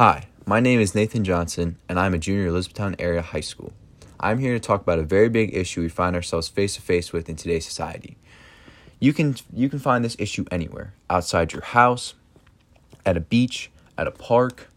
Hi, 0.00 0.28
my 0.46 0.60
name 0.60 0.80
is 0.80 0.94
Nathan 0.94 1.24
Johnson, 1.24 1.76
and 1.86 2.00
I'm 2.00 2.14
a 2.14 2.18
junior 2.18 2.44
at 2.44 2.48
Elizabethtown 2.48 2.96
Area 2.98 3.20
High 3.20 3.42
School. 3.42 3.74
I'm 4.18 4.38
here 4.38 4.54
to 4.54 4.58
talk 4.58 4.80
about 4.80 4.98
a 4.98 5.02
very 5.02 5.28
big 5.28 5.54
issue 5.54 5.82
we 5.82 5.90
find 5.90 6.16
ourselves 6.16 6.48
face 6.48 6.76
to 6.76 6.80
face 6.80 7.12
with 7.12 7.28
in 7.28 7.36
today's 7.36 7.66
society. 7.66 8.16
You 8.98 9.12
can 9.12 9.36
you 9.52 9.68
can 9.68 9.78
find 9.78 10.02
this 10.02 10.16
issue 10.18 10.46
anywhere, 10.50 10.94
outside 11.10 11.52
your 11.52 11.60
house, 11.60 12.14
at 13.04 13.18
a 13.18 13.20
beach, 13.20 13.70
at 13.98 14.06
a 14.06 14.10
park, 14.10 14.70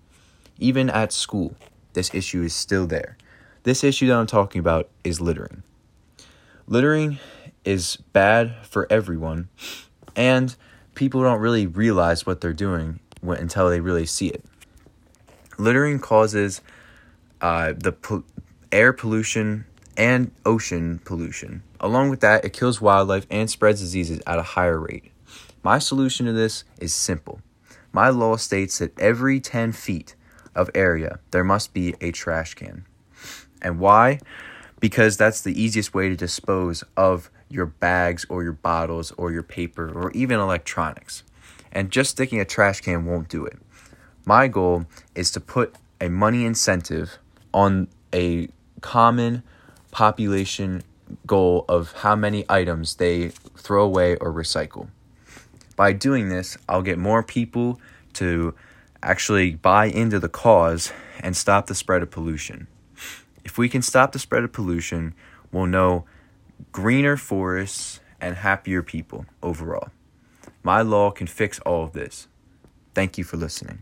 even 0.59 0.89
at 0.89 1.14
school. 1.14 1.55
This 1.94 2.14
issue 2.14 2.44
is 2.44 2.54
still 2.54 2.86
there. 2.86 3.16
This 3.64 3.82
issue 3.82 4.08
that 4.08 4.18
I'm 4.18 4.28
talking 4.28 4.60
about 4.60 4.90
is 5.05 5.21
littering. 5.21 5.64
Littering 6.68 7.18
is 7.64 7.96
bad 8.12 8.58
for 8.64 8.88
everyone, 8.90 9.48
and 10.18 10.54
people 10.96 11.24
don't 11.24 11.40
really 11.40 11.66
realize 11.66 12.26
what 12.26 12.42
they're 12.42 12.52
doing 12.52 13.00
until 13.21 13.70
they 13.70 13.80
really 13.80 14.05
see 14.05 14.28
it. 14.28 14.44
Littering 15.58 16.00
causes 16.00 16.62
uh, 17.42 17.74
the 17.78 17.92
po- 17.92 18.24
air 18.71 18.94
pollution 18.94 19.66
and 19.98 20.32
ocean 20.46 21.00
pollution. 21.06 21.64
Along 21.80 22.10
with 22.10 22.21
that, 22.21 22.46
it 22.46 22.54
kills 22.54 22.82
wildlife 22.82 23.28
and 23.30 23.50
spreads 23.50 23.82
diseases 23.82 24.21
at 24.25 24.39
a 24.39 24.44
higher 24.44 24.80
rate. 24.80 25.11
My 25.61 25.80
solution 25.80 26.25
to 26.25 26.34
this 26.34 26.64
is 26.80 26.94
simple. 26.94 27.42
My 27.92 28.10
law 28.10 28.38
states 28.38 28.80
that 28.80 29.00
every 29.00 29.39
10 29.39 29.71
feet 29.71 30.16
of 30.56 30.70
area, 30.74 31.20
there 31.32 31.44
must 31.44 31.74
be 31.74 31.96
a 32.02 32.11
trash 32.11 32.53
can. 32.56 32.86
And 33.61 33.80
why? 33.80 34.20
Because 34.80 35.16
that's 35.16 35.42
the 35.42 35.59
easiest 35.61 35.94
way 35.94 36.09
to 36.09 36.16
dispose 36.16 36.83
of 36.97 37.30
your 37.50 37.67
bags 37.67 38.25
or 38.30 38.44
your 38.44 38.53
bottles 38.53 39.11
or 39.11 39.31
your 39.31 39.44
paper 39.44 39.92
or 39.92 40.11
even 40.11 40.39
electronics. 40.39 41.23
And 41.72 41.92
just 41.92 42.11
sticking 42.11 42.39
a 42.39 42.45
trash 42.45 42.81
can 42.81 43.06
won't 43.06 43.30
do 43.30 43.45
it. 43.45 43.58
My 44.25 44.47
goal 44.47 44.86
is 45.16 45.31
to 45.31 45.41
put 45.41 45.75
a 46.00 46.09
money 46.09 46.45
incentive 46.45 47.17
on 47.53 47.89
a 48.13 48.47
common 48.81 49.43
population 49.91 50.83
goal 51.27 51.65
of 51.67 51.91
how 51.91 52.15
many 52.15 52.45
items 52.47 52.95
they 52.95 53.30
throw 53.57 53.83
away 53.83 54.15
or 54.17 54.31
recycle. 54.31 54.88
By 55.75 55.91
doing 55.93 56.30
this, 56.30 56.57
I'll 56.69 56.81
get 56.81 56.97
more 56.97 57.21
people 57.21 57.80
to 58.13 58.53
actually 59.02 59.55
buy 59.55 59.85
into 59.85 60.19
the 60.19 60.30
cause 60.30 60.93
and 61.19 61.35
stop 61.35 61.67
the 61.67 61.75
spread 61.75 62.02
of 62.02 62.11
pollution. 62.11 62.67
If 63.43 63.58
we 63.58 63.67
can 63.67 63.81
stop 63.81 64.13
the 64.13 64.19
spread 64.19 64.43
of 64.43 64.53
pollution, 64.53 65.13
we'll 65.52 65.65
know 65.65 66.05
greener 66.71 67.17
forests 67.17 67.99
and 68.21 68.37
happier 68.37 68.81
people 68.81 69.25
overall. 69.41 69.89
My 70.63 70.81
law 70.81 71.11
can 71.11 71.27
fix 71.27 71.59
all 71.59 71.83
of 71.83 71.91
this. 71.91 72.27
Thank 72.95 73.17
you 73.17 73.25
for 73.25 73.35
listening. 73.35 73.80